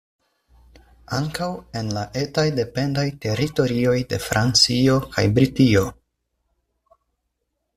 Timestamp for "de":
4.15-4.19